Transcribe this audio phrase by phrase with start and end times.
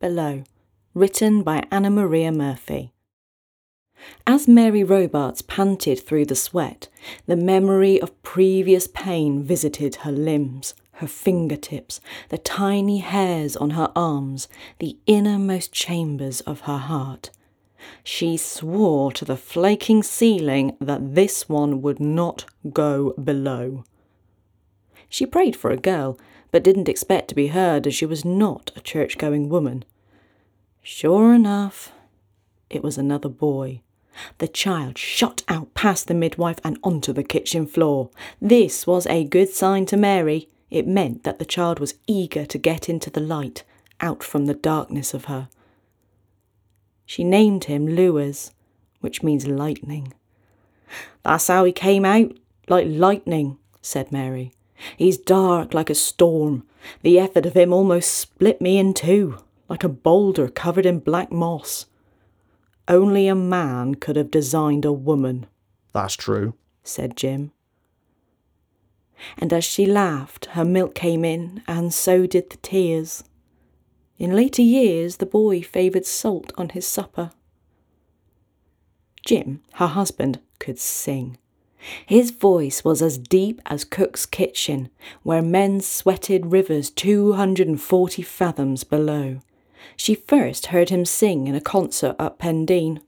[0.00, 0.44] Below,
[0.94, 2.92] written by Annamaria Murphy.
[4.28, 6.88] As Mary Robarts panted through the sweat,
[7.26, 13.90] the memory of previous pain visited her limbs, her fingertips, the tiny hairs on her
[13.96, 14.46] arms,
[14.78, 17.30] the innermost chambers of her heart.
[18.04, 23.82] She swore to the flaking ceiling that this one would not go below.
[25.08, 26.18] She prayed for a girl,
[26.50, 29.84] but didn't expect to be heard as she was not a church going woman.
[30.82, 31.92] Sure enough,
[32.70, 33.80] it was another boy.
[34.38, 38.10] The child shot out past the midwife and onto the kitchen floor.
[38.40, 40.48] This was a good sign to Mary.
[40.70, 43.64] It meant that the child was eager to get into the light,
[44.00, 45.48] out from the darkness of her.
[47.06, 48.50] She named him Lewis,
[49.00, 50.12] which means lightning.
[51.22, 52.32] That's how he came out,
[52.68, 54.52] like lightning, said Mary.
[54.96, 56.64] He's dark like a storm.
[57.02, 59.38] The effort of him almost split me in two,
[59.68, 61.86] like a boulder covered in black moss.
[62.86, 65.46] Only a man could have designed a woman.
[65.92, 67.52] That's true, said Jim.
[69.36, 73.24] And as she laughed, her milk came in, and so did the tears.
[74.16, 77.32] In later years, the boy favoured salt on his supper.
[79.26, 81.36] Jim, her husband, could sing.
[82.04, 84.90] His voice was as deep as Cook's kitchen,
[85.22, 89.40] where men sweated rivers 240 fathoms below.
[89.96, 93.00] She first heard him sing in a concert at Pendeen.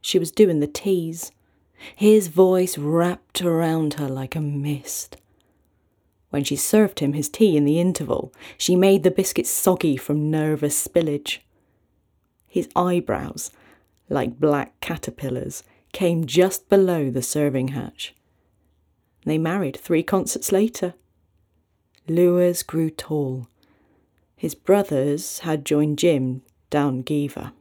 [0.00, 1.32] She was doing the teas.
[1.94, 5.16] His voice wrapped around her like a mist.
[6.30, 10.30] When she served him his tea in the interval, she made the biscuits soggy from
[10.30, 11.38] nervous spillage.
[12.46, 13.50] His eyebrows,
[14.08, 18.14] like black caterpillars, came just below the serving hatch.
[19.24, 20.94] They married three concerts later.
[22.08, 23.48] Lewis grew tall.
[24.36, 27.52] His brothers had joined Jim down Geevor.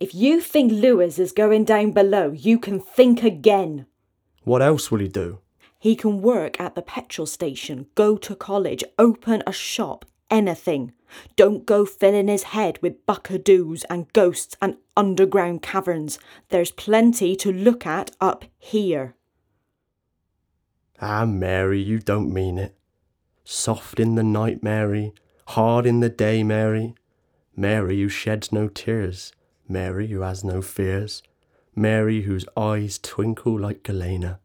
[0.00, 3.86] If you think Lewis is going down below, you can think again.
[4.44, 5.40] What else will he do?
[5.78, 10.92] He can work at the petrol station, go to college, open a shop, anything.
[11.36, 16.18] Don't go filling his head with buckadoos and ghosts and underground caverns.
[16.50, 19.14] There's plenty to look at up here.
[21.00, 22.76] Ah, Mary, you don't mean it.
[23.44, 25.12] Soft in the night, Mary,
[25.48, 26.94] hard in the day, Mary.
[27.56, 29.32] Mary who sheds no tears,
[29.68, 31.22] Mary who has no fears,
[31.74, 34.40] Mary whose eyes twinkle like Galena.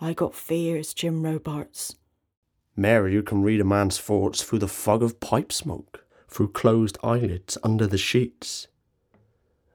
[0.00, 1.94] I got fears, Jim Robarts.
[2.76, 6.96] Mary who can read a man's thoughts through the fog of pipe smoke, through closed
[7.02, 8.68] eyelids under the sheets.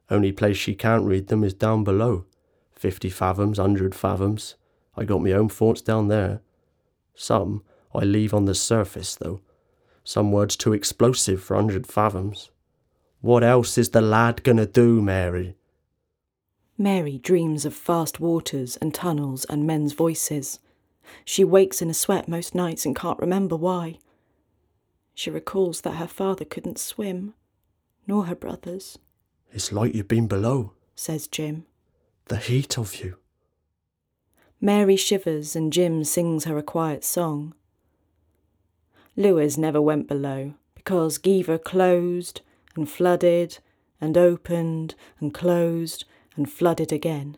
[0.10, 2.26] Only place she can't read them is down below.
[2.74, 4.56] Fifty fathoms, hundred fathoms.
[4.96, 6.42] I got my own thoughts down there.
[7.14, 7.64] Some
[7.94, 9.42] I leave on the surface, though.
[10.04, 12.50] Some words too explosive for hundred fathoms.
[13.22, 15.56] What else is the lad gonna do, Mary?
[16.78, 20.60] Mary dreams of fast waters and tunnels and men's voices.
[21.26, 24.00] She wakes in a sweat most nights and can't remember why.
[25.14, 27.34] She recalls that her father couldn't swim,
[28.06, 29.00] nor her brothers.
[29.52, 31.66] It's like you've been below, says Jim.
[32.26, 33.18] The heat of you.
[34.60, 37.54] Mary shivers and Jim sings her a quiet song.
[39.16, 42.42] Lewis never went below because Geevor closed
[42.76, 43.60] and flooded
[44.00, 47.38] and opened and closed and flooded again.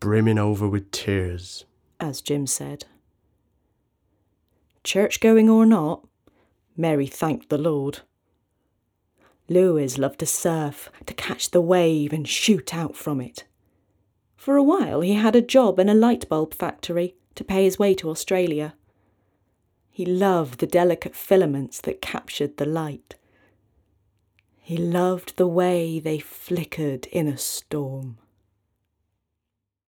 [0.00, 1.64] Brimming over with tears,
[2.00, 2.84] as Jim said.
[4.84, 6.06] Church going or not,
[6.76, 8.00] Mary thanked the Lord.
[9.48, 13.44] Lewis loved to surf, to catch the wave and shoot out from it.
[14.36, 17.78] For a while he had a job in a light bulb factory to pay his
[17.78, 18.74] way to Australia.
[19.90, 23.16] He loved the delicate filaments that captured the light.
[24.60, 28.18] He loved the way they flickered in a storm.